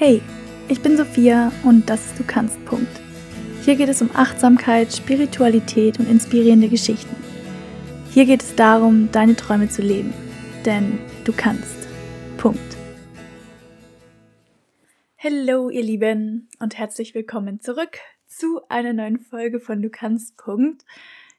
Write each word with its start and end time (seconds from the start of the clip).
Hey, 0.00 0.22
ich 0.68 0.80
bin 0.80 0.96
Sophia 0.96 1.50
und 1.64 1.90
das 1.90 2.06
ist 2.06 2.20
Du 2.20 2.22
kannst. 2.24 2.64
Punkt. 2.66 3.00
Hier 3.64 3.74
geht 3.74 3.88
es 3.88 4.00
um 4.00 4.10
Achtsamkeit, 4.14 4.92
Spiritualität 4.92 5.98
und 5.98 6.08
inspirierende 6.08 6.68
Geschichten. 6.68 7.16
Hier 8.12 8.24
geht 8.24 8.44
es 8.44 8.54
darum, 8.54 9.10
deine 9.10 9.34
Träume 9.34 9.68
zu 9.68 9.82
leben. 9.82 10.14
Denn 10.64 11.00
du 11.24 11.32
kannst. 11.32 11.88
Punkt. 12.36 12.76
Hallo, 15.18 15.68
ihr 15.68 15.82
Lieben, 15.82 16.48
und 16.60 16.78
herzlich 16.78 17.16
willkommen 17.16 17.58
zurück 17.58 17.98
zu 18.28 18.60
einer 18.68 18.92
neuen 18.92 19.18
Folge 19.18 19.58
von 19.58 19.82
Du 19.82 19.90
kannst. 19.90 20.36
Punkt. 20.36 20.84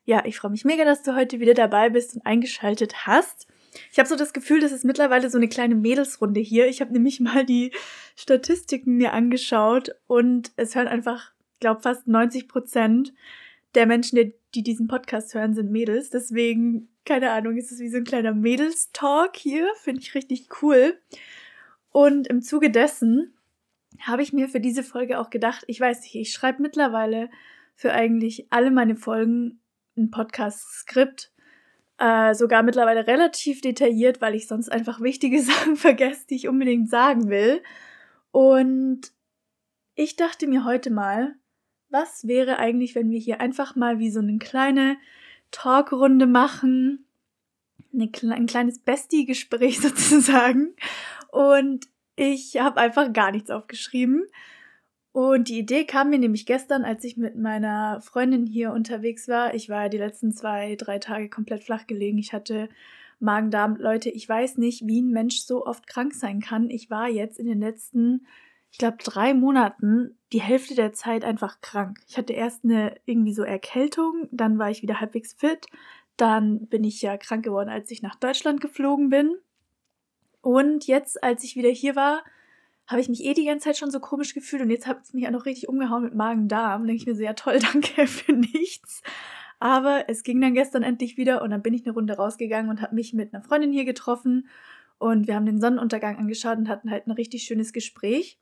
Ja, 0.04 0.26
ich 0.26 0.38
freue 0.38 0.52
mich 0.52 0.66
mega, 0.66 0.84
dass 0.84 1.02
du 1.02 1.16
heute 1.16 1.40
wieder 1.40 1.54
dabei 1.54 1.92
bist 1.92 2.14
und 2.14 2.26
eingeschaltet 2.26 3.08
hast. 3.08 3.48
Ich 3.92 4.00
habe 4.00 4.10
so 4.10 4.16
das 4.16 4.34
Gefühl, 4.34 4.60
das 4.60 4.72
ist 4.72 4.86
mittlerweile 4.86 5.30
so 5.30 5.38
eine 5.38 5.48
kleine 5.48 5.76
Mädelsrunde 5.76 6.40
hier. 6.40 6.68
Ich 6.68 6.82
habe 6.82 6.94
nämlich 6.94 7.20
mal 7.20 7.46
die 7.46 7.72
Statistiken 8.16 8.98
mir 8.98 9.14
angeschaut 9.14 9.92
und 10.08 10.52
es 10.56 10.76
hören 10.76 10.88
einfach, 10.88 11.32
glaube 11.60 11.82
fast 11.82 12.08
90 12.08 12.48
Prozent 12.48 13.14
der 13.76 13.86
Menschen, 13.86 14.16
die, 14.16 14.34
die, 14.56 14.64
diesen 14.64 14.88
Podcast 14.88 15.34
hören, 15.34 15.54
sind 15.54 15.72
Mädels. 15.72 16.10
Deswegen, 16.10 16.90
keine 17.06 17.32
Ahnung, 17.32 17.58
ist 17.58 17.72
es 17.72 17.80
wie 17.80 17.90
so 17.90 17.98
ein 17.98 18.04
kleiner 18.04 18.34
Mädels-Talk 18.34 19.36
hier. 19.36 19.68
Finde 19.82 20.02
ich 20.02 20.16
richtig 20.16 20.48
cool. 20.62 21.00
Und 21.92 22.28
im 22.28 22.42
Zuge 22.42 22.72
dessen 22.72 23.34
habe 24.02 24.22
ich 24.22 24.34
mir 24.34 24.48
für 24.50 24.60
diese 24.60 24.84
Folge 24.84 25.20
auch 25.20 25.30
gedacht, 25.30 25.64
ich 25.68 25.80
weiß 25.80 26.02
nicht, 26.02 26.16
ich 26.16 26.32
schreibe 26.32 26.62
mittlerweile 26.62 27.30
für 27.76 27.94
eigentlich 27.94 28.48
alle 28.52 28.72
meine 28.72 28.96
Folgen 28.96 29.62
ein 29.98 30.12
Podcast-Skript 30.12 31.32
äh, 32.00 32.34
sogar 32.34 32.64
mittlerweile 32.64 33.08
relativ 33.08 33.62
detailliert, 33.62 34.22
weil 34.22 34.36
ich 34.36 34.48
sonst 34.48 34.72
einfach 34.72 35.02
wichtige 35.02 35.42
Sachen 35.44 35.76
vergesse, 35.76 36.28
die 36.30 36.36
ich 36.36 36.48
unbedingt 36.48 36.90
sagen 36.90 37.30
will. 37.30 37.62
Und 38.32 39.12
ich 39.96 40.16
dachte 40.16 40.48
mir 40.48 40.64
heute 40.64 40.92
mal, 40.92 41.36
was 41.90 42.28
wäre 42.28 42.58
eigentlich, 42.58 42.96
wenn 42.96 43.10
wir 43.10 43.20
hier 43.20 43.42
einfach 43.42 43.76
mal 43.76 44.00
wie 44.00 44.12
so 44.12 44.20
eine 44.20 44.38
kleine 44.38 44.98
Talkrunde 45.52 46.28
machen, 46.28 47.06
eine, 47.94 48.10
ein 48.34 48.46
kleines 48.46 48.80
Bestie-Gespräch 48.80 49.80
sozusagen. 49.82 50.76
Und 51.32 51.88
ich 52.16 52.58
habe 52.60 52.80
einfach 52.80 53.12
gar 53.12 53.32
nichts 53.32 53.50
aufgeschrieben. 53.50 54.26
Und 55.12 55.50
die 55.50 55.60
Idee 55.60 55.86
kam 55.86 56.12
mir 56.12 56.20
nämlich 56.20 56.46
gestern, 56.46 56.84
als 56.84 57.04
ich 57.04 57.18
mit 57.18 57.36
meiner 57.36 58.00
Freundin 58.02 58.46
hier 58.46 58.72
unterwegs 58.72 59.28
war. 59.28 59.54
Ich 59.56 59.68
war 59.68 59.90
die 59.90 59.98
letzten 59.98 60.32
zwei, 60.32 60.76
drei 60.76 61.00
Tage 61.00 61.30
komplett 61.30 61.64
flach 61.64 61.88
gelegen. 61.88 62.20
Ich 62.20 62.32
hatte 62.32 62.70
Magen-Darm. 63.20 63.78
Leute, 63.78 64.10
ich 64.10 64.30
weiß 64.30 64.58
nicht, 64.58 64.86
wie 64.86 65.02
ein 65.02 65.10
Mensch 65.10 65.40
so 65.40 65.66
oft 65.66 65.88
krank 65.88 66.14
sein 66.14 66.42
kann. 66.42 66.70
Ich 66.70 66.90
war 66.90 67.10
jetzt 67.10 67.40
in 67.40 67.48
den 67.48 67.60
letzten, 67.60 68.28
ich 68.72 68.78
glaube, 68.78 68.98
drei 69.04 69.34
Monaten 69.34 70.18
die 70.32 70.42
Hälfte 70.42 70.76
der 70.76 70.94
Zeit 70.94 71.26
einfach 71.26 71.60
krank. 71.62 72.00
Ich 72.08 72.18
hatte 72.18 72.34
erst 72.34 72.64
eine 72.64 72.96
irgendwie 73.06 73.34
so 73.34 73.44
Erkältung, 73.44 74.30
dann 74.32 74.60
war 74.60 74.70
ich 74.70 74.84
wieder 74.84 75.00
halbwegs 75.00 75.34
fit. 75.34 75.66
Dann 76.18 76.68
bin 76.68 76.84
ich 76.84 77.02
ja 77.02 77.18
krank 77.18 77.44
geworden, 77.44 77.70
als 77.70 77.90
ich 77.90 78.04
nach 78.04 78.16
Deutschland 78.16 78.62
geflogen 78.62 79.10
bin. 79.10 79.36
Und 80.42 80.86
jetzt, 80.86 81.24
als 81.24 81.44
ich 81.44 81.56
wieder 81.56 81.70
hier 81.70 81.96
war, 81.96 82.24
habe 82.90 83.02
ich 83.02 83.08
mich 83.08 83.24
eh 83.24 83.34
die 83.34 83.46
ganze 83.46 83.66
Zeit 83.66 83.78
schon 83.78 83.92
so 83.92 84.00
komisch 84.00 84.34
gefühlt 84.34 84.64
und 84.64 84.72
jetzt 84.72 84.88
hat 84.88 85.04
es 85.04 85.14
mich 85.14 85.28
auch 85.28 85.32
noch 85.32 85.46
richtig 85.46 85.70
umgehauen 85.70 86.04
mit 86.04 86.16
Magen-Darm. 86.16 86.88
Denke 86.88 87.02
ich 87.02 87.06
mir 87.06 87.16
so, 87.16 87.22
ja 87.22 87.34
toll, 87.34 87.60
danke 87.74 88.08
für 88.08 88.34
nichts. 88.34 89.04
Aber 89.60 90.06
es 90.08 90.24
ging 90.24 90.42
dann 90.42 90.56
gestern 90.56 90.84
endlich 90.84 91.16
wieder 91.16 91.42
und 91.44 91.52
dann 91.52 91.62
bin 91.62 91.74
ich 91.74 91.86
eine 91.86 91.94
Runde 91.94 92.14
rausgegangen 92.14 92.70
und 92.70 92.82
habe 92.82 92.96
mich 92.96 93.14
mit 93.14 93.34
einer 93.34 93.44
Freundin 93.44 93.72
hier 93.72 93.86
getroffen 93.86 94.48
und 94.98 95.28
wir 95.28 95.36
haben 95.36 95.46
den 95.46 95.62
Sonnenuntergang 95.62 96.18
angeschaut 96.18 96.58
und 96.58 96.68
hatten 96.68 96.90
halt 96.90 97.08
ein 97.08 97.12
richtig 97.12 97.44
schönes 97.44 97.74
Gespräch, 97.74 98.40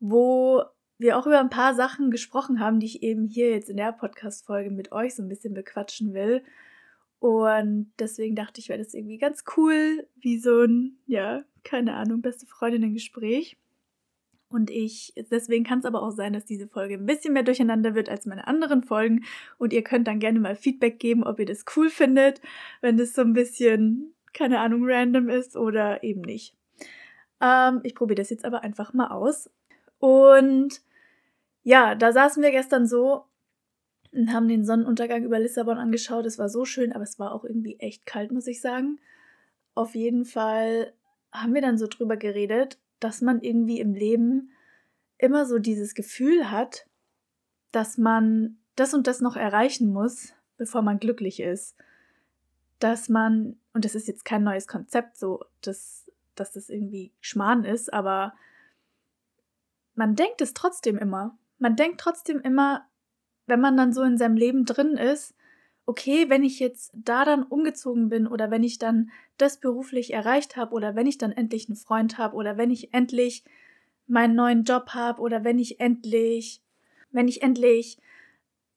wo 0.00 0.62
wir 0.98 1.18
auch 1.18 1.26
über 1.26 1.40
ein 1.40 1.50
paar 1.50 1.74
Sachen 1.74 2.10
gesprochen 2.10 2.60
haben, 2.60 2.78
die 2.78 2.86
ich 2.86 3.02
eben 3.02 3.26
hier 3.26 3.50
jetzt 3.50 3.70
in 3.70 3.76
der 3.76 3.92
Podcast-Folge 3.92 4.70
mit 4.70 4.92
euch 4.92 5.14
so 5.14 5.22
ein 5.22 5.28
bisschen 5.28 5.54
bequatschen 5.54 6.12
will. 6.12 6.42
Und 7.18 7.92
deswegen 7.98 8.36
dachte 8.36 8.60
ich, 8.60 8.68
wäre 8.68 8.80
das 8.80 8.94
irgendwie 8.94 9.18
ganz 9.18 9.44
cool, 9.56 10.06
wie 10.16 10.38
so 10.38 10.62
ein, 10.62 10.98
ja, 11.06 11.44
keine 11.64 11.94
Ahnung, 11.94 12.20
beste 12.20 12.46
Freundinnen-Gespräch. 12.46 13.56
Und 14.52 14.70
ich, 14.70 15.14
deswegen 15.30 15.64
kann 15.64 15.78
es 15.78 15.84
aber 15.84 16.02
auch 16.02 16.10
sein, 16.10 16.32
dass 16.32 16.44
diese 16.44 16.68
Folge 16.68 16.94
ein 16.94 17.06
bisschen 17.06 17.32
mehr 17.32 17.42
durcheinander 17.42 17.94
wird 17.94 18.08
als 18.08 18.26
meine 18.26 18.46
anderen 18.46 18.82
Folgen. 18.82 19.24
Und 19.58 19.72
ihr 19.72 19.82
könnt 19.82 20.06
dann 20.06 20.18
gerne 20.18 20.40
mal 20.40 20.54
Feedback 20.54 20.98
geben, 20.98 21.24
ob 21.24 21.40
ihr 21.40 21.46
das 21.46 21.64
cool 21.76 21.88
findet, 21.88 22.40
wenn 22.80 22.98
das 22.98 23.14
so 23.14 23.22
ein 23.22 23.32
bisschen, 23.32 24.14
keine 24.34 24.60
Ahnung, 24.60 24.82
random 24.84 25.28
ist 25.30 25.56
oder 25.56 26.02
eben 26.04 26.20
nicht. 26.20 26.54
Ähm, 27.40 27.80
ich 27.82 27.94
probiere 27.94 28.16
das 28.16 28.30
jetzt 28.30 28.44
aber 28.44 28.62
einfach 28.62 28.92
mal 28.92 29.08
aus. 29.08 29.50
Und 29.98 30.82
ja, 31.62 31.94
da 31.94 32.12
saßen 32.12 32.42
wir 32.42 32.50
gestern 32.50 32.86
so 32.86 33.24
und 34.12 34.32
haben 34.32 34.48
den 34.48 34.64
Sonnenuntergang 34.64 35.24
über 35.24 35.38
Lissabon 35.38 35.78
angeschaut. 35.78 36.26
Es 36.26 36.38
war 36.38 36.48
so 36.48 36.64
schön, 36.64 36.92
aber 36.92 37.04
es 37.04 37.18
war 37.18 37.32
auch 37.32 37.44
irgendwie 37.44 37.78
echt 37.78 38.04
kalt, 38.04 38.32
muss 38.32 38.46
ich 38.46 38.60
sagen. 38.60 39.00
Auf 39.74 39.94
jeden 39.94 40.26
Fall 40.26 40.92
haben 41.32 41.54
wir 41.54 41.62
dann 41.62 41.78
so 41.78 41.86
drüber 41.86 42.18
geredet, 42.18 42.78
dass 43.02 43.20
man 43.20 43.40
irgendwie 43.40 43.80
im 43.80 43.94
Leben 43.94 44.52
immer 45.18 45.46
so 45.46 45.58
dieses 45.58 45.94
Gefühl 45.94 46.50
hat, 46.50 46.86
dass 47.72 47.98
man 47.98 48.58
das 48.76 48.94
und 48.94 49.06
das 49.06 49.20
noch 49.20 49.36
erreichen 49.36 49.92
muss, 49.92 50.32
bevor 50.56 50.82
man 50.82 50.98
glücklich 50.98 51.40
ist. 51.40 51.76
Dass 52.78 53.08
man, 53.08 53.56
und 53.72 53.84
das 53.84 53.94
ist 53.94 54.08
jetzt 54.08 54.24
kein 54.24 54.42
neues 54.42 54.66
Konzept, 54.66 55.16
so, 55.16 55.44
dass, 55.60 56.10
dass 56.34 56.52
das 56.52 56.68
irgendwie 56.68 57.12
Schmarrn 57.20 57.64
ist, 57.64 57.92
aber 57.92 58.34
man 59.94 60.14
denkt 60.14 60.40
es 60.40 60.54
trotzdem 60.54 60.98
immer. 60.98 61.36
Man 61.58 61.76
denkt 61.76 62.00
trotzdem 62.00 62.40
immer, 62.40 62.86
wenn 63.46 63.60
man 63.60 63.76
dann 63.76 63.92
so 63.92 64.02
in 64.02 64.18
seinem 64.18 64.36
Leben 64.36 64.64
drin 64.64 64.96
ist, 64.96 65.34
okay, 65.86 66.28
wenn 66.28 66.44
ich 66.44 66.60
jetzt 66.60 66.92
da 66.94 67.24
dann 67.24 67.42
umgezogen 67.42 68.08
bin 68.08 68.26
oder 68.26 68.50
wenn 68.50 68.62
ich 68.62 68.78
dann 68.78 69.10
das 69.36 69.58
beruflich 69.58 70.12
erreicht 70.12 70.56
habe 70.56 70.74
oder 70.74 70.94
wenn 70.94 71.06
ich 71.06 71.18
dann 71.18 71.32
endlich 71.32 71.68
einen 71.68 71.76
Freund 71.76 72.18
habe 72.18 72.36
oder 72.36 72.56
wenn 72.56 72.70
ich 72.70 72.94
endlich 72.94 73.44
meinen 74.06 74.34
neuen 74.34 74.64
Job 74.64 74.90
habe 74.90 75.20
oder 75.20 75.44
wenn 75.44 75.58
ich 75.58 75.80
endlich, 75.80 76.60
wenn 77.10 77.28
ich 77.28 77.42
endlich 77.42 77.98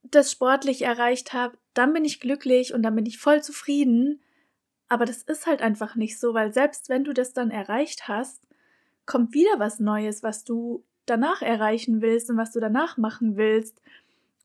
das 0.03 0.31
sportlich 0.31 0.81
erreicht 0.83 1.33
habe, 1.33 1.57
dann 1.73 1.93
bin 1.93 2.05
ich 2.05 2.19
glücklich 2.19 2.73
und 2.73 2.83
dann 2.83 2.95
bin 2.95 3.05
ich 3.05 3.17
voll 3.17 3.41
zufrieden. 3.43 4.21
Aber 4.87 5.05
das 5.05 5.23
ist 5.23 5.45
halt 5.45 5.61
einfach 5.61 5.95
nicht 5.95 6.19
so, 6.19 6.33
weil 6.33 6.53
selbst 6.53 6.89
wenn 6.89 7.03
du 7.03 7.13
das 7.13 7.33
dann 7.33 7.51
erreicht 7.51 8.07
hast, 8.07 8.41
kommt 9.05 9.33
wieder 9.33 9.59
was 9.59 9.79
Neues, 9.79 10.23
was 10.23 10.43
du 10.43 10.83
danach 11.05 11.41
erreichen 11.41 12.01
willst 12.01 12.29
und 12.29 12.37
was 12.37 12.51
du 12.51 12.59
danach 12.59 12.97
machen 12.97 13.35
willst. 13.35 13.81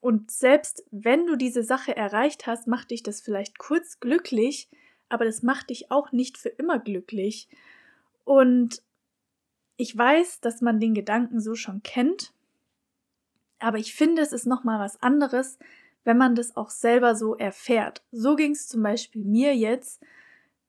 Und 0.01 0.31
selbst 0.31 0.85
wenn 0.91 1.27
du 1.27 1.37
diese 1.37 1.63
Sache 1.63 1.97
erreicht 1.97 2.47
hast, 2.47 2.67
macht 2.67 2.91
dich 2.91 3.03
das 3.03 3.21
vielleicht 3.21 3.59
kurz 3.59 4.01
glücklich, 4.01 4.69
aber 5.09 5.25
das 5.25 5.43
macht 5.43 5.71
dich 5.71 5.91
auch 5.91 6.13
nicht 6.13 6.39
für 6.39 6.49
immer 6.49 6.79
glücklich. 6.79 7.49
Und 8.25 8.83
ich 9.77 9.97
weiß, 9.97 10.41
dass 10.41 10.61
man 10.61 10.81
den 10.81 10.95
Gedanken 10.95 11.41
so 11.41 11.55
schon 11.55 11.83
kennt, 11.83 12.33
aber 13.61 13.79
ich 13.79 13.95
finde, 13.95 14.23
es 14.23 14.33
ist 14.33 14.47
nochmal 14.47 14.81
was 14.81 15.01
anderes, 15.03 15.59
wenn 16.05 16.17
man 16.17 16.35
das 16.35 16.57
auch 16.57 16.71
selber 16.71 17.15
so 17.15 17.37
erfährt. 17.37 18.03
So 18.11 18.35
ging 18.35 18.53
es 18.53 18.67
zum 18.67 18.83
Beispiel 18.83 19.23
mir 19.23 19.55
jetzt. 19.55 20.03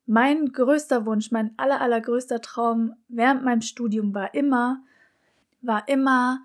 Mein 0.06 0.52
größter 0.52 1.06
Wunsch, 1.06 1.32
mein 1.32 1.54
aller, 1.58 1.80
allergrößter 1.80 2.42
Traum 2.42 2.96
während 3.08 3.44
meinem 3.44 3.62
Studium 3.62 4.14
war 4.14 4.34
immer, 4.34 4.84
war 5.62 5.88
immer 5.88 6.42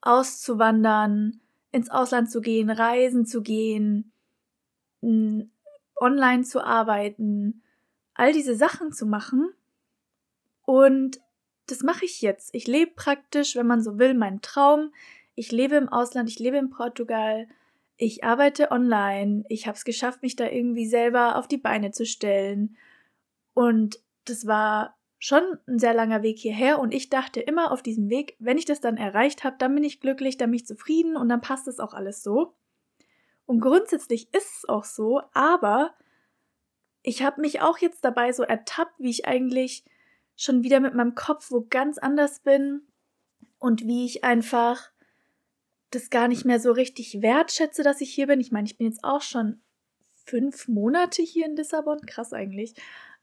auszuwandern, 0.00 1.40
ins 1.72 1.90
Ausland 1.90 2.30
zu 2.30 2.40
gehen, 2.40 2.70
reisen 2.70 3.26
zu 3.26 3.42
gehen, 3.42 4.12
online 5.02 6.42
zu 6.42 6.62
arbeiten, 6.62 7.62
all 8.14 8.32
diese 8.32 8.54
Sachen 8.54 8.92
zu 8.92 9.06
machen. 9.06 9.52
Und 10.62 11.20
das 11.66 11.82
mache 11.82 12.04
ich 12.04 12.20
jetzt. 12.20 12.54
Ich 12.54 12.66
lebe 12.66 12.92
praktisch, 12.94 13.56
wenn 13.56 13.66
man 13.66 13.82
so 13.82 13.98
will, 13.98 14.14
meinen 14.14 14.42
Traum. 14.42 14.92
Ich 15.34 15.52
lebe 15.52 15.76
im 15.76 15.88
Ausland, 15.88 16.28
ich 16.28 16.38
lebe 16.38 16.56
in 16.58 16.70
Portugal, 16.70 17.48
ich 17.96 18.24
arbeite 18.24 18.70
online, 18.70 19.44
ich 19.48 19.66
habe 19.66 19.76
es 19.76 19.84
geschafft, 19.84 20.22
mich 20.22 20.34
da 20.34 20.48
irgendwie 20.48 20.86
selber 20.86 21.36
auf 21.36 21.48
die 21.48 21.58
Beine 21.58 21.92
zu 21.92 22.06
stellen. 22.06 22.76
Und 23.54 24.00
das 24.24 24.46
war 24.46 24.96
schon 25.22 25.58
ein 25.68 25.78
sehr 25.78 25.92
langer 25.92 26.22
Weg 26.22 26.38
hierher 26.38 26.78
und 26.78 26.94
ich 26.94 27.10
dachte 27.10 27.40
immer 27.40 27.70
auf 27.72 27.82
diesem 27.82 28.08
Weg, 28.08 28.36
wenn 28.38 28.56
ich 28.56 28.64
das 28.64 28.80
dann 28.80 28.96
erreicht 28.96 29.44
habe, 29.44 29.56
dann 29.58 29.74
bin 29.74 29.84
ich 29.84 30.00
glücklich, 30.00 30.38
dann 30.38 30.50
bin 30.50 30.56
ich 30.56 30.66
zufrieden 30.66 31.16
und 31.16 31.28
dann 31.28 31.42
passt 31.42 31.68
es 31.68 31.78
auch 31.78 31.92
alles 31.92 32.22
so. 32.22 32.54
Und 33.44 33.60
grundsätzlich 33.60 34.32
ist 34.34 34.56
es 34.56 34.68
auch 34.68 34.84
so, 34.84 35.20
aber 35.34 35.94
ich 37.02 37.22
habe 37.22 37.42
mich 37.42 37.60
auch 37.60 37.76
jetzt 37.78 38.02
dabei 38.02 38.32
so 38.32 38.44
ertappt, 38.44 38.98
wie 38.98 39.10
ich 39.10 39.26
eigentlich 39.26 39.84
schon 40.36 40.62
wieder 40.62 40.80
mit 40.80 40.94
meinem 40.94 41.14
Kopf 41.14 41.50
wo 41.50 41.66
ganz 41.68 41.98
anders 41.98 42.40
bin 42.40 42.80
und 43.58 43.86
wie 43.86 44.06
ich 44.06 44.24
einfach 44.24 44.90
das 45.90 46.08
gar 46.08 46.28
nicht 46.28 46.46
mehr 46.46 46.60
so 46.60 46.72
richtig 46.72 47.20
wertschätze, 47.20 47.82
dass 47.82 48.00
ich 48.00 48.10
hier 48.14 48.26
bin. 48.26 48.40
Ich 48.40 48.52
meine, 48.52 48.66
ich 48.66 48.78
bin 48.78 48.86
jetzt 48.86 49.04
auch 49.04 49.20
schon 49.20 49.60
fünf 50.24 50.66
Monate 50.66 51.20
hier 51.20 51.44
in 51.44 51.56
Lissabon, 51.56 52.00
krass 52.06 52.32
eigentlich. 52.32 52.74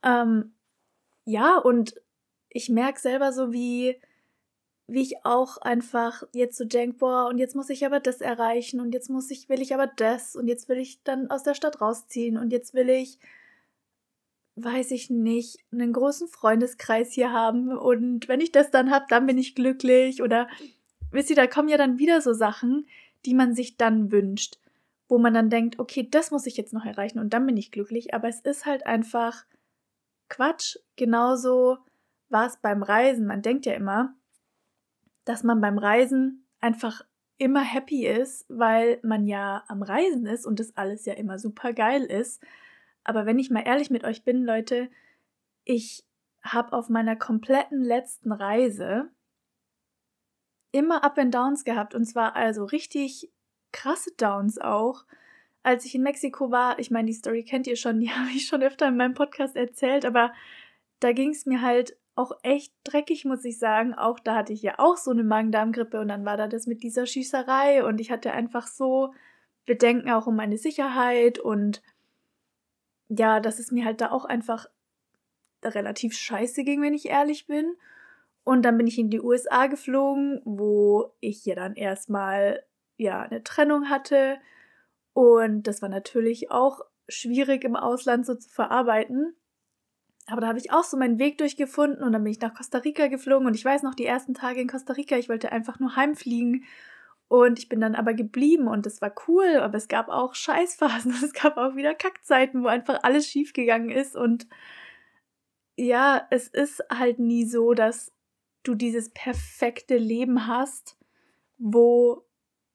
Ähm, 0.03 0.53
ja, 1.27 1.57
und 1.57 1.93
ich 2.49 2.69
merke 2.69 2.99
selber 2.99 3.33
so, 3.33 3.51
wie 3.51 3.99
wie 4.87 5.01
ich 5.01 5.25
auch 5.25 5.57
einfach 5.57 6.23
jetzt 6.31 6.57
so 6.57 6.63
denke, 6.63 6.99
boah, 6.99 7.27
und 7.27 7.37
jetzt 7.39 7.55
muss 7.55 7.69
ich 7.69 7.85
aber 7.85 7.99
das 7.99 8.21
erreichen 8.21 8.79
und 8.79 8.93
jetzt 8.93 9.09
muss 9.09 9.29
ich, 9.29 9.49
will 9.49 9.61
ich 9.61 9.73
aber 9.73 9.87
das 9.87 10.33
und 10.33 10.47
jetzt 10.47 10.69
will 10.69 10.77
ich 10.77 11.03
dann 11.03 11.29
aus 11.29 11.43
der 11.43 11.55
Stadt 11.55 11.81
rausziehen 11.81 12.37
und 12.37 12.53
jetzt 12.53 12.73
will 12.73 12.89
ich, 12.89 13.19
weiß 14.55 14.91
ich 14.91 15.09
nicht, 15.09 15.59
einen 15.73 15.91
großen 15.91 16.29
Freundeskreis 16.29 17.11
hier 17.11 17.33
haben 17.33 17.77
und 17.77 18.29
wenn 18.29 18.39
ich 18.39 18.53
das 18.53 18.71
dann 18.71 18.89
habe, 18.89 19.05
dann 19.09 19.25
bin 19.25 19.37
ich 19.37 19.55
glücklich 19.55 20.21
oder 20.21 20.47
wisst 21.11 21.29
ihr, 21.29 21.35
da 21.35 21.47
kommen 21.47 21.67
ja 21.67 21.77
dann 21.77 21.99
wieder 21.99 22.21
so 22.21 22.31
Sachen, 22.31 22.87
die 23.25 23.33
man 23.33 23.53
sich 23.53 23.75
dann 23.75 24.09
wünscht, 24.13 24.57
wo 25.09 25.17
man 25.17 25.33
dann 25.33 25.49
denkt, 25.49 25.79
okay, 25.79 26.07
das 26.09 26.31
muss 26.31 26.45
ich 26.45 26.55
jetzt 26.55 26.71
noch 26.71 26.85
erreichen 26.85 27.19
und 27.19 27.33
dann 27.33 27.45
bin 27.45 27.57
ich 27.57 27.71
glücklich, 27.71 28.13
aber 28.13 28.29
es 28.29 28.39
ist 28.39 28.65
halt 28.65 28.85
einfach 28.85 29.43
Quatsch. 30.29 30.77
Genauso 30.95 31.77
war 32.29 32.47
es 32.47 32.57
beim 32.57 32.83
Reisen. 32.83 33.25
Man 33.27 33.41
denkt 33.41 33.65
ja 33.65 33.73
immer, 33.73 34.15
dass 35.25 35.43
man 35.43 35.61
beim 35.61 35.77
Reisen 35.77 36.47
einfach 36.59 37.03
immer 37.37 37.61
happy 37.61 38.07
ist, 38.07 38.45
weil 38.49 38.99
man 39.03 39.27
ja 39.27 39.63
am 39.67 39.83
Reisen 39.83 40.25
ist 40.25 40.45
und 40.45 40.59
das 40.59 40.75
alles 40.75 41.05
ja 41.05 41.13
immer 41.13 41.37
super 41.39 41.73
geil 41.73 42.03
ist. 42.03 42.43
Aber 43.03 43.25
wenn 43.25 43.39
ich 43.39 43.49
mal 43.49 43.65
ehrlich 43.65 43.89
mit 43.89 44.03
euch 44.03 44.23
bin, 44.23 44.43
Leute, 44.43 44.89
ich 45.63 46.05
habe 46.41 46.73
auf 46.73 46.89
meiner 46.89 47.15
kompletten 47.15 47.81
letzten 47.81 48.31
Reise 48.31 49.09
immer 50.71 51.03
Up 51.03 51.17
and 51.17 51.33
Downs 51.33 51.63
gehabt 51.63 51.95
und 51.95 52.05
zwar 52.05 52.35
also 52.35 52.65
richtig 52.65 53.31
krasse 53.71 54.11
Downs 54.17 54.59
auch. 54.59 55.05
Als 55.67 55.83
ich 55.83 55.95
in 55.95 56.01
Mexiko 56.01 56.49
war, 56.49 56.79
ich 56.79 56.91
meine, 56.91 57.07
die 57.07 57.13
Story 57.13 57.43
kennt 57.43 57.67
ihr 57.67 57.75
schon, 57.75 57.99
die 57.99 58.09
habe 58.09 58.29
ich 58.29 58.47
schon 58.47 58.63
öfter 58.63 58.87
in 58.87 58.95
meinem 58.95 59.15
Podcast 59.15 59.57
erzählt, 59.57 60.05
aber 60.05 60.31
da 61.01 61.11
ging 61.11 61.31
es 61.31 61.45
mir 61.45 61.61
halt 61.61 61.97
auch 62.15 62.31
echt 62.41 62.73
dreckig, 62.85 63.25
muss 63.25 63.43
ich 63.43 63.59
sagen. 63.59 63.93
Auch 63.93 64.17
da 64.21 64.35
hatte 64.35 64.53
ich 64.53 64.61
ja 64.61 64.75
auch 64.77 64.95
so 64.95 65.11
eine 65.11 65.25
Magen-Darm-Grippe 65.25 65.99
und 65.99 66.07
dann 66.07 66.23
war 66.23 66.37
da 66.37 66.47
das 66.47 66.67
mit 66.67 66.83
dieser 66.83 67.05
Schießerei 67.05 67.83
und 67.83 67.99
ich 67.99 68.11
hatte 68.11 68.31
einfach 68.31 68.65
so 68.65 69.13
Bedenken 69.65 70.09
auch 70.09 70.25
um 70.25 70.37
meine 70.37 70.57
Sicherheit 70.57 71.37
und 71.37 71.81
ja, 73.09 73.41
dass 73.41 73.59
es 73.59 73.69
mir 73.69 73.83
halt 73.83 73.99
da 73.99 74.11
auch 74.11 74.23
einfach 74.23 74.67
relativ 75.65 76.13
scheiße 76.13 76.63
ging, 76.63 76.81
wenn 76.81 76.93
ich 76.93 77.09
ehrlich 77.09 77.45
bin. 77.45 77.75
Und 78.45 78.61
dann 78.63 78.77
bin 78.77 78.87
ich 78.87 78.97
in 78.97 79.09
die 79.09 79.19
USA 79.19 79.67
geflogen, 79.67 80.41
wo 80.45 81.11
ich 81.19 81.43
ja 81.43 81.55
dann 81.55 81.75
erstmal 81.75 82.63
ja 82.95 83.21
eine 83.23 83.43
Trennung 83.43 83.89
hatte 83.89 84.37
und 85.17 85.63
das 85.63 85.81
war 85.81 85.89
natürlich 85.89 86.51
auch 86.51 86.81
schwierig 87.09 87.63
im 87.63 87.75
Ausland 87.75 88.23
so 88.27 88.35
zu 88.35 88.51
verarbeiten. 88.51 89.35
Aber 90.27 90.41
da 90.41 90.47
habe 90.47 90.59
ich 90.59 90.71
auch 90.71 90.83
so 90.83 90.95
meinen 90.95 91.17
Weg 91.17 91.39
durchgefunden 91.39 92.03
und 92.03 92.11
dann 92.11 92.23
bin 92.23 92.31
ich 92.31 92.39
nach 92.39 92.53
Costa 92.53 92.77
Rica 92.77 93.07
geflogen. 93.07 93.47
Und 93.47 93.55
ich 93.55 93.65
weiß 93.65 93.81
noch, 93.81 93.95
die 93.95 94.05
ersten 94.05 94.35
Tage 94.35 94.61
in 94.61 94.67
Costa 94.67 94.93
Rica, 94.93 95.17
ich 95.17 95.27
wollte 95.27 95.51
einfach 95.51 95.79
nur 95.79 95.95
heimfliegen. 95.95 96.65
Und 97.29 97.57
ich 97.57 97.67
bin 97.67 97.81
dann 97.81 97.95
aber 97.95 98.13
geblieben 98.13 98.67
und 98.67 98.85
das 98.85 99.01
war 99.01 99.11
cool, 99.27 99.57
aber 99.57 99.75
es 99.75 99.87
gab 99.87 100.07
auch 100.09 100.35
Scheißphasen, 100.35 101.11
es 101.23 101.33
gab 101.33 101.57
auch 101.57 101.75
wieder 101.75 101.95
Kackzeiten, 101.95 102.61
wo 102.61 102.67
einfach 102.67 102.99
alles 103.01 103.25
schiefgegangen 103.25 103.89
ist. 103.89 104.15
Und 104.15 104.47
ja, 105.77 106.27
es 106.29 106.47
ist 106.47 106.83
halt 106.91 107.17
nie 107.17 107.45
so, 107.47 107.73
dass 107.73 108.13
du 108.61 108.75
dieses 108.75 109.09
perfekte 109.09 109.97
Leben 109.97 110.45
hast, 110.45 110.95
wo 111.57 112.23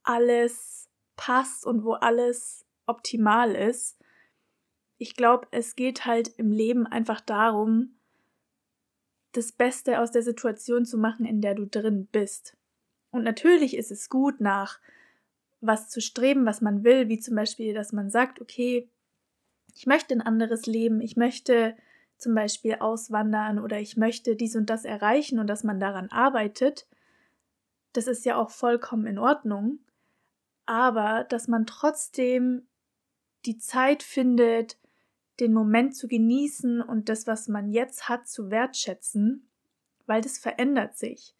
alles 0.03 0.89
passt 1.17 1.67
und 1.67 1.85
wo 1.85 1.93
alles 1.93 2.64
optimal 2.87 3.55
ist 3.55 4.03
ich 5.03 5.17
glaube, 5.17 5.49
es 5.50 5.75
geht 5.75 6.06
halt 6.06 6.29
im 6.37 6.53
Leben 6.53 6.87
einfach 6.87 7.20
darum, 7.20 7.97
das 9.32 9.50
Beste 9.50 9.99
aus 9.99 10.12
der 10.12 10.23
Situation 10.23 10.85
zu 10.85 10.97
machen, 10.97 11.26
in 11.26 11.41
der 11.41 11.56
du 11.56 11.67
drin 11.67 12.06
bist. 12.06 12.56
Und 13.11 13.25
natürlich 13.25 13.76
ist 13.76 13.91
es 13.91 14.09
gut, 14.09 14.41
nach 14.41 14.79
was 15.61 15.88
zu 15.88 16.00
streben, 16.00 16.47
was 16.47 16.61
man 16.61 16.85
will, 16.85 17.09
wie 17.09 17.19
zum 17.19 17.35
Beispiel, 17.35 17.75
dass 17.75 17.93
man 17.93 18.11
sagt, 18.11 18.41
okay, 18.41 18.88
ich 19.75 19.87
möchte 19.87 20.15
ein 20.15 20.20
anderes 20.20 20.67
Leben, 20.67 21.00
ich 21.00 21.17
möchte 21.17 21.76
zum 22.17 22.37
Beispiel 22.37 22.76
auswandern 22.76 23.58
oder 23.58 23.81
ich 23.81 23.97
möchte 23.97 24.37
dies 24.37 24.55
und 24.55 24.70
das 24.70 24.85
erreichen 24.85 25.41
und 25.41 25.49
dass 25.49 25.65
man 25.65 25.81
daran 25.81 26.12
arbeitet. 26.12 26.87
Das 27.93 28.06
ist 28.06 28.25
ja 28.25 28.37
auch 28.37 28.50
vollkommen 28.50 29.08
in 29.08 29.19
Ordnung. 29.19 29.81
Aber 30.67 31.25
dass 31.25 31.49
man 31.49 31.67
trotzdem 31.67 32.67
die 33.44 33.59
Zeit 33.59 34.03
findet, 34.03 34.79
den 35.41 35.53
Moment 35.53 35.97
zu 35.97 36.09
genießen 36.09 36.81
und 36.81 37.09
das, 37.09 37.26
was 37.26 37.49
man 37.49 37.70
jetzt 37.70 38.09
hat, 38.09 38.29
zu 38.29 38.50
wertschätzen, 38.50 39.49
weil 40.06 40.20
das 40.20 40.38
verändert 40.38 40.97
sich. 40.97 41.35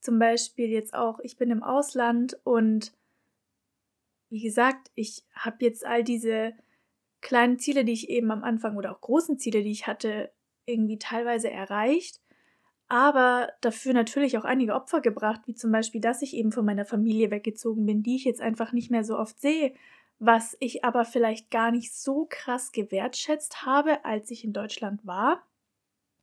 Zum 0.00 0.18
Beispiel 0.18 0.68
jetzt 0.68 0.94
auch, 0.94 1.18
ich 1.20 1.36
bin 1.36 1.50
im 1.50 1.62
Ausland 1.62 2.38
und 2.44 2.92
wie 4.28 4.42
gesagt, 4.42 4.90
ich 4.94 5.24
habe 5.34 5.64
jetzt 5.64 5.84
all 5.84 6.04
diese 6.04 6.52
kleinen 7.20 7.58
Ziele, 7.58 7.84
die 7.84 7.92
ich 7.92 8.08
eben 8.08 8.30
am 8.30 8.44
Anfang 8.44 8.76
oder 8.76 8.92
auch 8.92 9.00
großen 9.00 9.38
Ziele, 9.38 9.62
die 9.62 9.70
ich 9.70 9.86
hatte, 9.86 10.30
irgendwie 10.66 10.98
teilweise 10.98 11.50
erreicht, 11.50 12.20
aber 12.88 13.52
dafür 13.60 13.92
natürlich 13.92 14.38
auch 14.38 14.44
einige 14.44 14.74
Opfer 14.74 15.00
gebracht, 15.00 15.42
wie 15.46 15.54
zum 15.54 15.72
Beispiel, 15.72 16.00
dass 16.00 16.22
ich 16.22 16.34
eben 16.34 16.52
von 16.52 16.64
meiner 16.64 16.84
Familie 16.84 17.30
weggezogen 17.30 17.86
bin, 17.86 18.02
die 18.02 18.16
ich 18.16 18.24
jetzt 18.24 18.40
einfach 18.40 18.72
nicht 18.72 18.90
mehr 18.90 19.04
so 19.04 19.18
oft 19.18 19.40
sehe, 19.40 19.72
was 20.18 20.56
ich 20.60 20.84
aber 20.84 21.04
vielleicht 21.04 21.50
gar 21.50 21.70
nicht 21.70 21.94
so 21.94 22.26
krass 22.28 22.72
gewertschätzt 22.72 23.66
habe, 23.66 24.04
als 24.04 24.30
ich 24.30 24.44
in 24.44 24.52
Deutschland 24.52 25.04
war. 25.06 25.42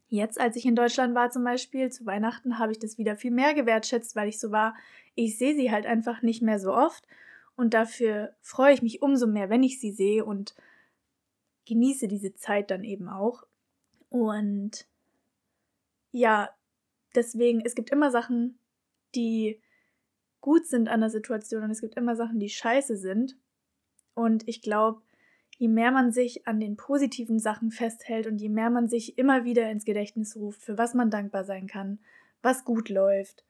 Jetzt, 0.07 0.39
als 0.39 0.55
ich 0.55 0.65
in 0.65 0.75
Deutschland 0.75 1.15
war 1.15 1.31
zum 1.31 1.43
Beispiel, 1.43 1.91
zu 1.91 2.05
Weihnachten, 2.05 2.59
habe 2.59 2.71
ich 2.71 2.79
das 2.79 2.97
wieder 2.97 3.15
viel 3.15 3.31
mehr 3.31 3.53
gewertschätzt, 3.53 4.15
weil 4.15 4.29
ich 4.29 4.39
so 4.39 4.51
war, 4.51 4.75
ich 5.15 5.37
sehe 5.37 5.55
sie 5.55 5.71
halt 5.71 5.85
einfach 5.85 6.21
nicht 6.21 6.41
mehr 6.41 6.59
so 6.59 6.73
oft 6.73 7.07
und 7.55 7.73
dafür 7.73 8.33
freue 8.41 8.73
ich 8.73 8.81
mich 8.81 9.01
umso 9.01 9.27
mehr, 9.27 9.49
wenn 9.49 9.63
ich 9.63 9.79
sie 9.79 9.91
sehe 9.91 10.23
und 10.23 10.55
genieße 11.65 12.07
diese 12.07 12.35
Zeit 12.35 12.71
dann 12.71 12.83
eben 12.83 13.09
auch. 13.09 13.43
Und 14.09 14.85
ja, 16.13 16.49
deswegen, 17.15 17.61
es 17.65 17.75
gibt 17.75 17.89
immer 17.89 18.11
Sachen, 18.11 18.57
die 19.15 19.59
gut 20.39 20.67
sind 20.67 20.87
an 20.87 21.01
der 21.01 21.09
Situation 21.09 21.63
und 21.63 21.71
es 21.71 21.81
gibt 21.81 21.95
immer 21.95 22.15
Sachen, 22.15 22.39
die 22.39 22.49
scheiße 22.49 22.95
sind. 22.95 23.35
Und 24.13 24.47
ich 24.47 24.61
glaube, 24.61 25.01
je 25.57 25.67
mehr 25.67 25.91
man 25.91 26.11
sich 26.11 26.47
an 26.47 26.59
den 26.59 26.77
positiven 26.77 27.39
Sachen 27.39 27.71
festhält 27.71 28.27
und 28.27 28.39
je 28.39 28.49
mehr 28.49 28.69
man 28.69 28.87
sich 28.87 29.17
immer 29.17 29.43
wieder 29.43 29.69
ins 29.69 29.85
Gedächtnis 29.85 30.35
ruft, 30.35 30.61
für 30.61 30.77
was 30.77 30.93
man 30.93 31.09
dankbar 31.09 31.45
sein 31.45 31.67
kann, 31.67 31.99
was 32.43 32.63
gut 32.63 32.89
läuft, 32.89 33.43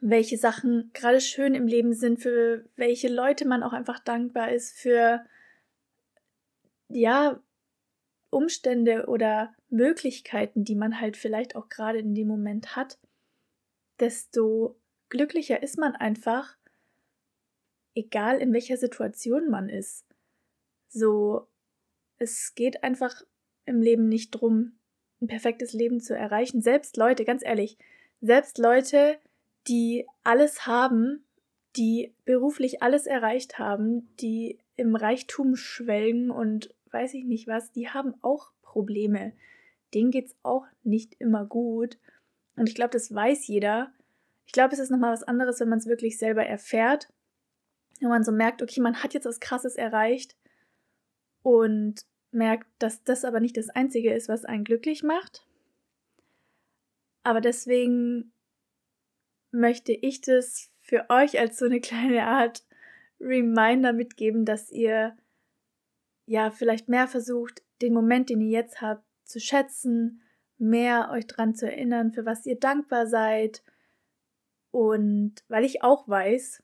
welche 0.00 0.36
Sachen 0.36 0.90
gerade 0.94 1.20
schön 1.20 1.54
im 1.54 1.66
Leben 1.66 1.94
sind, 1.94 2.20
für 2.20 2.64
welche 2.76 3.08
Leute 3.08 3.46
man 3.46 3.62
auch 3.62 3.72
einfach 3.72 4.00
dankbar 4.00 4.50
ist, 4.50 4.76
für 4.76 5.24
ja, 6.88 7.40
Umstände 8.30 9.06
oder 9.06 9.54
Möglichkeiten, 9.70 10.64
die 10.64 10.74
man 10.74 11.00
halt 11.00 11.16
vielleicht 11.16 11.56
auch 11.56 11.68
gerade 11.68 11.98
in 11.98 12.14
dem 12.14 12.28
Moment 12.28 12.76
hat, 12.76 12.98
desto 14.00 14.76
glücklicher 15.08 15.62
ist 15.62 15.78
man 15.78 15.94
einfach, 15.94 16.56
egal 17.94 18.38
in 18.38 18.52
welcher 18.52 18.76
Situation 18.76 19.50
man 19.50 19.68
ist. 19.68 20.04
So, 20.88 21.46
es 22.18 22.54
geht 22.54 22.82
einfach 22.82 23.22
im 23.66 23.82
Leben 23.82 24.08
nicht 24.08 24.30
drum, 24.30 24.78
ein 25.20 25.26
perfektes 25.26 25.72
Leben 25.72 26.00
zu 26.00 26.16
erreichen. 26.16 26.60
Selbst 26.60 26.96
Leute, 26.96 27.24
ganz 27.24 27.44
ehrlich, 27.44 27.76
selbst 28.20 28.58
Leute, 28.58 29.18
die 29.66 30.06
alles 30.22 30.66
haben, 30.66 31.24
die 31.76 32.14
beruflich 32.24 32.82
alles 32.82 33.06
erreicht 33.06 33.58
haben, 33.58 34.14
die 34.16 34.58
im 34.76 34.96
Reichtum 34.96 35.56
schwelgen 35.56 36.30
und 36.30 36.74
weiß 36.92 37.14
ich 37.14 37.24
nicht 37.24 37.46
was, 37.46 37.72
die 37.72 37.88
haben 37.88 38.14
auch 38.22 38.52
Probleme. 38.62 39.32
Denen 39.94 40.10
geht 40.10 40.26
es 40.26 40.36
auch 40.42 40.66
nicht 40.82 41.16
immer 41.18 41.46
gut. 41.46 41.98
Und 42.56 42.68
ich 42.68 42.74
glaube, 42.74 42.90
das 42.90 43.14
weiß 43.14 43.46
jeder. 43.46 43.92
Ich 44.46 44.52
glaube, 44.52 44.74
es 44.74 44.78
ist 44.78 44.90
nochmal 44.90 45.12
was 45.12 45.22
anderes, 45.22 45.60
wenn 45.60 45.68
man 45.68 45.78
es 45.78 45.86
wirklich 45.86 46.18
selber 46.18 46.44
erfährt 46.44 47.08
wenn 48.00 48.08
man 48.08 48.24
so 48.24 48.32
merkt, 48.32 48.62
okay, 48.62 48.80
man 48.80 49.02
hat 49.02 49.14
jetzt 49.14 49.26
was 49.26 49.40
Krasses 49.40 49.76
erreicht 49.76 50.36
und 51.42 52.04
merkt, 52.30 52.66
dass 52.78 53.02
das 53.04 53.24
aber 53.24 53.40
nicht 53.40 53.56
das 53.56 53.70
Einzige 53.70 54.12
ist, 54.12 54.28
was 54.28 54.44
einen 54.44 54.64
glücklich 54.64 55.02
macht. 55.02 55.46
Aber 57.22 57.40
deswegen 57.40 58.32
möchte 59.50 59.92
ich 59.92 60.20
das 60.20 60.70
für 60.82 61.06
euch 61.08 61.38
als 61.38 61.58
so 61.58 61.64
eine 61.64 61.80
kleine 61.80 62.24
Art 62.24 62.64
Reminder 63.20 63.92
mitgeben, 63.92 64.44
dass 64.44 64.70
ihr 64.70 65.16
ja 66.28 66.50
vielleicht 66.50 66.88
mehr 66.88 67.08
versucht, 67.08 67.62
den 67.80 67.94
Moment, 67.94 68.30
den 68.30 68.40
ihr 68.40 68.50
jetzt 68.50 68.80
habt, 68.80 69.04
zu 69.24 69.40
schätzen, 69.40 70.22
mehr 70.58 71.10
euch 71.12 71.26
dran 71.26 71.54
zu 71.54 71.66
erinnern, 71.66 72.12
für 72.12 72.26
was 72.26 72.46
ihr 72.46 72.58
dankbar 72.58 73.06
seid. 73.06 73.62
Und 74.70 75.36
weil 75.48 75.64
ich 75.64 75.82
auch 75.82 76.08
weiß, 76.08 76.62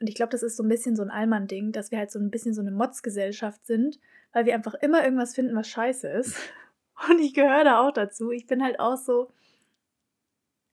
und 0.00 0.08
ich 0.08 0.14
glaube, 0.14 0.30
das 0.30 0.42
ist 0.42 0.56
so 0.56 0.62
ein 0.62 0.68
bisschen 0.68 0.96
so 0.96 1.02
ein 1.02 1.10
Allmann-Ding, 1.10 1.72
dass 1.72 1.90
wir 1.90 1.98
halt 1.98 2.10
so 2.10 2.18
ein 2.18 2.30
bisschen 2.30 2.54
so 2.54 2.60
eine 2.60 2.70
Motzgesellschaft 2.70 3.64
sind, 3.66 3.98
weil 4.32 4.44
wir 4.44 4.54
einfach 4.54 4.74
immer 4.74 5.02
irgendwas 5.02 5.34
finden, 5.34 5.56
was 5.56 5.68
scheiße 5.68 6.08
ist. 6.08 6.36
Und 7.10 7.18
ich 7.18 7.34
gehöre 7.34 7.64
da 7.64 7.86
auch 7.86 7.92
dazu. 7.92 8.30
Ich 8.30 8.46
bin 8.46 8.62
halt 8.62 8.80
auch 8.80 8.96
so, 8.96 9.30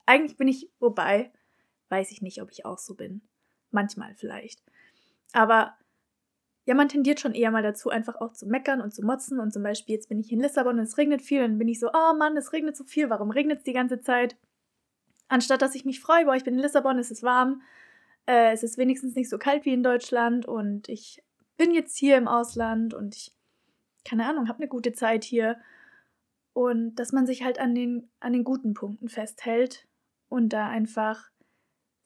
eigentlich 0.06 0.38
bin 0.38 0.48
ich, 0.48 0.70
wobei, 0.80 1.32
weiß 1.90 2.12
ich 2.12 2.22
nicht, 2.22 2.42
ob 2.42 2.52
ich 2.52 2.66
auch 2.66 2.78
so 2.78 2.96
bin. 2.96 3.22
Manchmal 3.72 4.14
vielleicht. 4.16 4.62
Aber 5.32 5.76
ja, 6.66 6.76
man 6.76 6.88
tendiert 6.88 7.20
schon 7.20 7.34
eher 7.34 7.52
mal 7.52 7.64
dazu, 7.64 7.90
einfach 7.90 8.16
auch 8.22 8.34
zu 8.34 8.48
meckern 8.48 8.82
und 8.82 8.94
zu 8.94 9.04
motzen. 9.04 9.40
Und 9.40 9.52
zum 9.52 9.64
Beispiel, 9.64 9.96
jetzt 9.96 10.08
bin 10.08 10.20
ich 10.20 10.32
in 10.32 10.40
Lissabon 10.40 10.80
und 10.80 10.86
es 10.86 10.98
regnet 10.98 11.22
viel, 11.22 11.42
dann 11.42 11.58
bin 11.58 11.68
ich 11.68 11.80
so, 11.80 11.90
oh 11.94 12.14
Mann, 12.18 12.38
es 12.38 12.54
regnet 12.54 12.78
so 12.78 12.84
viel, 12.84 13.10
warum 13.10 13.32
regnet 13.32 13.60
es 13.60 13.64
die 13.64 13.74
ganze 13.74 14.00
Zeit? 14.00 14.38
Anstatt 15.28 15.62
dass 15.62 15.76
ich 15.76 15.86
mich 15.86 16.00
freue, 16.00 16.26
boah, 16.26 16.36
ich 16.36 16.44
bin 16.44 16.54
in 16.54 16.62
Lissabon, 16.62 16.98
es 17.00 17.12
ist 17.12 17.24
warm, 17.24 17.62
äh, 18.28 18.52
es 18.54 18.64
ist 18.64 18.78
wenigstens 18.78 19.16
nicht 19.16 19.30
so 19.30 19.38
kalt 19.38 19.66
wie 19.66 19.74
in 19.74 19.84
Deutschland 19.84 20.46
und 20.46 20.88
ich 20.90 21.24
bin 21.58 21.74
jetzt 21.74 21.98
hier 21.98 22.18
im 22.18 22.28
Ausland 22.28 22.94
und 22.94 23.16
ich, 23.16 23.34
keine 24.06 24.26
Ahnung, 24.26 24.48
habe 24.48 24.60
eine 24.60 24.68
gute 24.68 24.94
Zeit 24.94 25.24
hier. 25.24 25.60
Und 26.54 26.96
dass 26.96 27.12
man 27.12 27.26
sich 27.26 27.44
halt 27.44 27.60
an 27.60 27.74
den, 27.74 28.12
an 28.20 28.32
den 28.32 28.44
guten 28.44 28.74
Punkten 28.74 29.10
festhält 29.10 29.88
und 30.30 30.50
da 30.50 30.68
einfach 30.68 31.32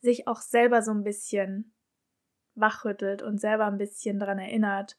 sich 0.02 0.28
auch 0.28 0.40
selber 0.40 0.82
so 0.82 0.92
ein 0.92 1.04
bisschen 1.04 1.74
wachrüttelt 2.60 3.22
und 3.22 3.40
selber 3.40 3.66
ein 3.66 3.78
bisschen 3.78 4.20
daran 4.20 4.40
erinnert, 4.40 4.98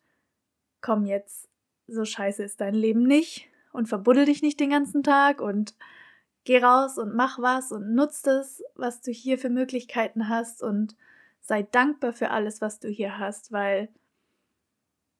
komm 0.81 1.05
jetzt, 1.05 1.49
so 1.87 2.05
scheiße 2.05 2.43
ist 2.43 2.61
dein 2.61 2.75
Leben 2.75 3.03
nicht 3.03 3.49
und 3.73 3.89
verbuddel 3.89 4.27
dich 4.27 4.43
nicht 4.43 4.61
den 4.61 4.71
ganzen 4.71 5.03
Tag 5.03 5.41
und 5.41 5.75
geh 6.45 6.59
raus 6.59 6.99
und 6.99 7.15
mach 7.15 7.39
was 7.39 7.73
und 7.73 7.95
nutz 7.95 8.23
das, 8.23 8.63
was 8.75 9.01
du 9.01 9.11
hier 9.11 9.39
für 9.39 9.51
Möglichkeiten 9.51 10.29
hast 10.29 10.63
und 10.63 10.97
sei 11.41 11.63
dankbar 11.63 12.13
für 12.13 12.31
alles, 12.31 12.61
was 12.61 12.79
du 12.79 12.89
hier 12.89 13.19
hast, 13.19 13.53
weil 13.53 13.89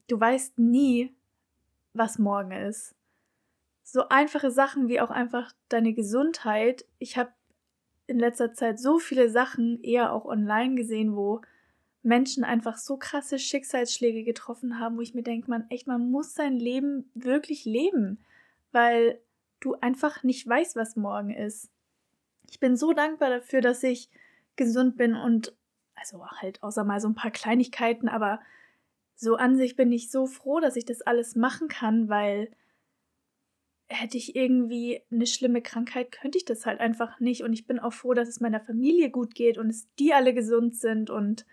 du 0.09 0.19
weißt 0.21 0.59
nie, 0.59 1.15
was 1.93 2.19
morgen 2.19 2.53
ist. 2.53 2.95
So 3.83 4.09
einfache 4.09 4.51
Sachen 4.51 4.89
wie 4.89 5.01
auch 5.01 5.11
einfach 5.11 5.53
deine 5.69 5.95
Gesundheit. 5.95 6.85
Ich 6.99 7.17
habe 7.17 7.33
in 8.07 8.19
letzter 8.19 8.53
Zeit 8.53 8.79
so 8.79 8.99
viele 8.99 9.31
Sachen 9.31 9.83
eher 9.83 10.13
auch 10.13 10.25
online 10.25 10.75
gesehen, 10.75 11.17
wo 11.17 11.41
Menschen 12.03 12.45
einfach 12.45 12.77
so 12.77 12.97
krasse 12.97 13.39
Schicksalsschläge 13.39 14.25
getroffen 14.25 14.79
haben, 14.79 14.97
wo 14.97 15.01
ich 15.01 15.15
mir 15.15 15.23
denke, 15.23 15.51
man 15.51 15.69
echt, 15.71 15.87
man 15.87 16.11
muss 16.11 16.35
sein 16.35 16.57
Leben 16.57 17.11
wirklich 17.15 17.65
leben, 17.65 18.19
weil 18.73 19.21
du 19.61 19.75
einfach 19.75 20.23
nicht 20.23 20.47
weißt, 20.47 20.77
was 20.77 20.97
morgen 20.97 21.31
ist. 21.31 21.71
Ich 22.49 22.61
bin 22.61 22.77
so 22.77 22.93
dankbar 22.93 23.31
dafür, 23.31 23.61
dass 23.61 23.83
ich 23.83 24.09
gesund 24.57 24.97
bin 24.97 25.15
und 25.15 25.55
also 25.95 26.25
halt 26.27 26.63
außer 26.63 26.85
mal 26.85 27.01
so 27.01 27.09
ein 27.09 27.15
paar 27.15 27.31
Kleinigkeiten, 27.31 28.09
aber 28.09 28.41
so 29.17 29.35
an 29.35 29.57
sich 29.57 29.75
bin 29.75 29.91
ich 29.91 30.11
so 30.11 30.27
froh, 30.27 30.61
dass 30.61 30.77
ich 30.77 30.85
das 30.85 31.03
alles 31.03 31.35
machen 31.35 31.69
kann, 31.69 32.09
weil 32.09 32.51
hätte 33.89 34.17
ich 34.17 34.37
irgendwie 34.37 35.03
eine 35.11 35.27
schlimme 35.27 35.63
Krankheit, 35.63 36.13
könnte 36.13 36.39
ich 36.39 36.45
das 36.45 36.67
halt 36.67 36.79
einfach 36.79 37.19
nicht. 37.21 37.43
Und 37.43 37.53
ich 37.53 37.67
bin 37.67 37.79
auch 37.79 37.93
froh, 37.93 38.15
dass 38.15 38.29
es 38.29 38.41
meiner 38.41 38.61
Familie 38.61 39.11
gut 39.11 39.35
geht 39.35 39.59
und 39.59 39.71
es 39.71 39.89
die 39.99 40.13
alle 40.13 40.35
gesund 40.35 40.77
sind 40.77 41.11
und 41.11 41.47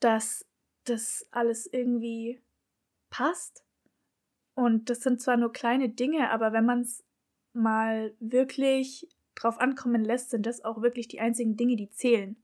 dass 0.00 0.46
das 0.84 1.26
alles 1.30 1.66
irgendwie 1.66 2.40
passt. 3.10 3.64
Und 4.54 4.90
das 4.90 5.00
sind 5.00 5.20
zwar 5.20 5.36
nur 5.36 5.52
kleine 5.52 5.88
Dinge, 5.88 6.30
aber 6.30 6.52
wenn 6.52 6.64
man 6.64 6.80
es 6.80 7.04
mal 7.52 8.14
wirklich 8.20 9.08
drauf 9.34 9.60
ankommen 9.60 10.04
lässt, 10.04 10.30
sind 10.30 10.46
das 10.46 10.64
auch 10.64 10.82
wirklich 10.82 11.08
die 11.08 11.20
einzigen 11.20 11.56
Dinge, 11.56 11.76
die 11.76 11.90
zählen. 11.90 12.36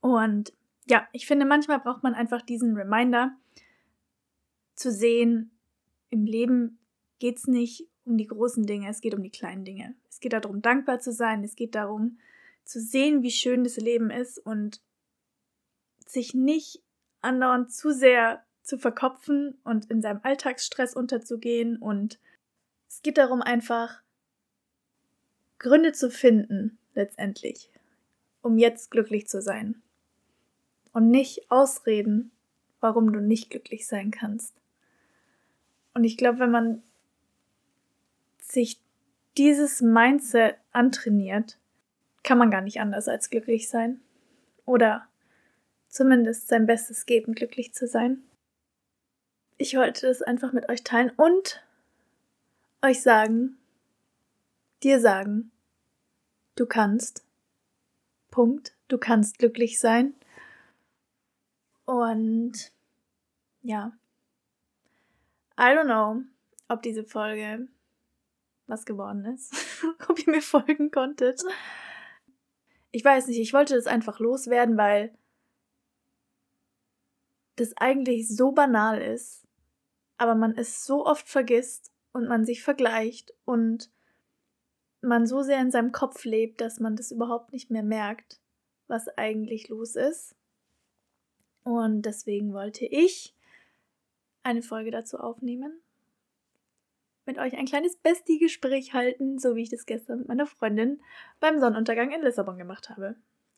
Und 0.00 0.52
ja, 0.86 1.06
ich 1.12 1.26
finde, 1.26 1.44
manchmal 1.44 1.80
braucht 1.80 2.02
man 2.02 2.14
einfach 2.14 2.42
diesen 2.42 2.74
Reminder 2.76 3.36
zu 4.74 4.90
sehen, 4.90 5.50
im 6.10 6.24
Leben 6.24 6.78
geht 7.18 7.38
es 7.38 7.46
nicht 7.46 7.86
um 8.04 8.16
die 8.16 8.26
großen 8.26 8.64
Dinge, 8.64 8.88
es 8.88 9.00
geht 9.00 9.14
um 9.14 9.22
die 9.22 9.30
kleinen 9.30 9.64
Dinge. 9.64 9.94
Es 10.08 10.20
geht 10.20 10.32
darum, 10.32 10.62
dankbar 10.62 11.00
zu 11.00 11.12
sein, 11.12 11.44
es 11.44 11.56
geht 11.56 11.74
darum, 11.74 12.18
zu 12.64 12.80
sehen, 12.80 13.22
wie 13.22 13.30
schön 13.30 13.64
das 13.64 13.76
Leben 13.76 14.10
ist 14.10 14.38
und 14.38 14.80
sich 16.10 16.34
nicht 16.34 16.82
andauernd 17.20 17.72
zu 17.72 17.92
sehr 17.92 18.44
zu 18.62 18.78
verkopfen 18.78 19.58
und 19.64 19.90
in 19.90 20.02
seinem 20.02 20.20
Alltagsstress 20.22 20.94
unterzugehen. 20.94 21.78
Und 21.78 22.18
es 22.88 23.02
geht 23.02 23.18
darum, 23.18 23.40
einfach 23.42 24.02
Gründe 25.58 25.92
zu 25.92 26.10
finden, 26.10 26.78
letztendlich, 26.94 27.70
um 28.42 28.58
jetzt 28.58 28.90
glücklich 28.90 29.26
zu 29.26 29.40
sein. 29.40 29.82
Und 30.92 31.10
nicht 31.10 31.50
Ausreden, 31.50 32.30
warum 32.80 33.12
du 33.12 33.20
nicht 33.20 33.50
glücklich 33.50 33.86
sein 33.86 34.10
kannst. 34.10 34.54
Und 35.94 36.04
ich 36.04 36.16
glaube, 36.16 36.38
wenn 36.38 36.50
man 36.50 36.82
sich 38.40 38.80
dieses 39.36 39.80
Mindset 39.80 40.56
antrainiert, 40.72 41.58
kann 42.22 42.38
man 42.38 42.50
gar 42.50 42.60
nicht 42.60 42.80
anders 42.80 43.08
als 43.08 43.30
glücklich 43.30 43.68
sein. 43.68 44.00
Oder 44.64 45.06
zumindest 45.88 46.48
sein 46.48 46.66
Bestes 46.66 47.06
geben, 47.06 47.34
glücklich 47.34 47.74
zu 47.74 47.86
sein. 47.86 48.22
Ich 49.56 49.76
wollte 49.76 50.06
das 50.06 50.22
einfach 50.22 50.52
mit 50.52 50.68
euch 50.68 50.84
teilen 50.84 51.10
und 51.16 51.62
euch 52.82 53.02
sagen, 53.02 53.58
dir 54.82 55.00
sagen, 55.00 55.50
du 56.54 56.66
kannst. 56.66 57.24
Punkt. 58.30 58.74
Du 58.88 58.98
kannst 58.98 59.38
glücklich 59.38 59.80
sein. 59.80 60.14
Und 61.84 62.72
ja, 63.62 63.92
I 65.58 65.72
don't 65.74 65.86
know, 65.86 66.22
ob 66.68 66.82
diese 66.82 67.04
Folge 67.04 67.66
was 68.66 68.84
geworden 68.84 69.24
ist, 69.24 69.54
ob 70.08 70.18
ihr 70.18 70.30
mir 70.30 70.42
folgen 70.42 70.90
konntet. 70.90 71.42
Ich 72.90 73.04
weiß 73.04 73.26
nicht, 73.26 73.40
ich 73.40 73.52
wollte 73.52 73.74
das 73.74 73.86
einfach 73.86 74.20
loswerden, 74.20 74.76
weil 74.76 75.12
das 77.60 77.76
eigentlich 77.76 78.28
so 78.28 78.52
banal 78.52 79.00
ist, 79.00 79.46
aber 80.16 80.34
man 80.34 80.56
es 80.56 80.84
so 80.84 81.06
oft 81.06 81.28
vergisst 81.28 81.92
und 82.12 82.28
man 82.28 82.44
sich 82.44 82.62
vergleicht 82.62 83.34
und 83.44 83.90
man 85.00 85.26
so 85.26 85.42
sehr 85.42 85.60
in 85.60 85.70
seinem 85.70 85.92
Kopf 85.92 86.24
lebt, 86.24 86.60
dass 86.60 86.80
man 86.80 86.96
das 86.96 87.12
überhaupt 87.12 87.52
nicht 87.52 87.70
mehr 87.70 87.82
merkt, 87.82 88.40
was 88.88 89.08
eigentlich 89.16 89.68
los 89.68 89.94
ist. 89.94 90.34
Und 91.62 92.02
deswegen 92.02 92.52
wollte 92.52 92.86
ich 92.86 93.34
eine 94.42 94.62
Folge 94.62 94.90
dazu 94.90 95.18
aufnehmen, 95.18 95.80
mit 97.26 97.38
euch 97.38 97.56
ein 97.56 97.66
kleines 97.66 97.96
Bestie-Gespräch 97.96 98.94
halten, 98.94 99.38
so 99.38 99.54
wie 99.54 99.62
ich 99.62 99.68
das 99.68 99.84
gestern 99.84 100.20
mit 100.20 100.28
meiner 100.28 100.46
Freundin 100.46 101.00
beim 101.40 101.60
Sonnenuntergang 101.60 102.10
in 102.10 102.22
Lissabon 102.22 102.56
gemacht 102.56 102.88
habe. 102.88 103.16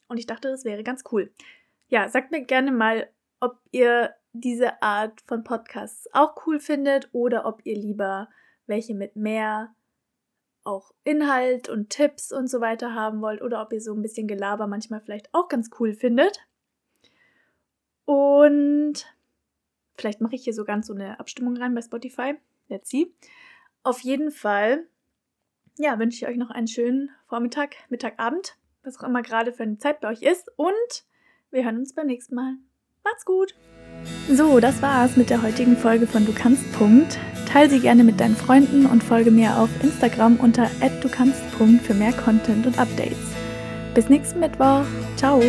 Und 0.08 0.18
ich 0.18 0.26
dachte, 0.26 0.48
das 0.48 0.64
wäre 0.64 0.82
ganz 0.82 1.04
cool. 1.12 1.30
Ja, 1.88 2.08
sagt 2.08 2.32
mir 2.32 2.42
gerne 2.42 2.72
mal, 2.72 3.08
ob 3.40 3.58
ihr 3.72 4.14
diese 4.32 4.82
Art 4.82 5.20
von 5.22 5.42
Podcasts 5.42 6.08
auch 6.12 6.46
cool 6.46 6.60
findet 6.60 7.08
oder 7.12 7.46
ob 7.46 7.64
ihr 7.64 7.76
lieber 7.76 8.28
welche 8.66 8.94
mit 8.94 9.16
mehr 9.16 9.74
auch 10.62 10.92
Inhalt 11.04 11.68
und 11.68 11.90
Tipps 11.90 12.32
und 12.32 12.48
so 12.48 12.60
weiter 12.60 12.94
haben 12.94 13.20
wollt 13.22 13.42
oder 13.42 13.62
ob 13.62 13.72
ihr 13.72 13.80
so 13.80 13.92
ein 13.94 14.02
bisschen 14.02 14.28
Gelaber 14.28 14.66
manchmal 14.66 15.00
vielleicht 15.00 15.32
auch 15.32 15.48
ganz 15.48 15.70
cool 15.78 15.94
findet. 15.94 16.46
Und 18.04 19.06
vielleicht 19.94 20.20
mache 20.20 20.34
ich 20.34 20.44
hier 20.44 20.54
so 20.54 20.64
ganz 20.64 20.86
so 20.86 20.94
eine 20.94 21.18
Abstimmung 21.18 21.56
rein 21.56 21.74
bei 21.74 21.82
Spotify. 21.82 22.34
Let's 22.68 22.90
see. 22.90 23.12
Auf 23.82 24.00
jeden 24.00 24.30
Fall, 24.30 24.86
ja, 25.78 25.98
wünsche 25.98 26.16
ich 26.16 26.30
euch 26.30 26.36
noch 26.36 26.50
einen 26.50 26.68
schönen 26.68 27.10
Vormittag, 27.26 27.76
Mittag, 27.88 28.18
Abend, 28.18 28.56
was 28.82 28.98
auch 28.98 29.04
immer 29.04 29.22
gerade 29.22 29.52
für 29.52 29.62
eine 29.62 29.78
Zeit 29.78 30.00
bei 30.00 30.08
euch 30.08 30.22
ist. 30.22 30.50
Und 30.56 31.04
wir 31.50 31.64
hören 31.64 31.78
uns 31.78 31.94
beim 31.94 32.06
nächsten 32.06 32.34
Mal. 32.34 32.56
Macht's 33.04 33.24
gut! 33.24 33.54
So, 34.28 34.60
das 34.60 34.82
war's 34.82 35.16
mit 35.16 35.30
der 35.30 35.42
heutigen 35.42 35.76
Folge 35.76 36.06
von 36.06 36.26
Du 36.26 36.32
kannst. 36.32 36.70
Punkt. 36.72 37.18
Teil 37.46 37.68
sie 37.68 37.80
gerne 37.80 38.04
mit 38.04 38.20
deinen 38.20 38.36
Freunden 38.36 38.86
und 38.86 39.02
folge 39.02 39.30
mir 39.30 39.58
auf 39.58 39.70
Instagram 39.82 40.36
unter 40.36 40.70
@dukannst. 41.02 41.42
für 41.82 41.94
mehr 41.94 42.12
Content 42.12 42.66
und 42.66 42.78
Updates. 42.78 43.18
Bis 43.94 44.08
nächsten 44.08 44.40
Mittwoch. 44.40 44.84
Ciao! 45.16 45.42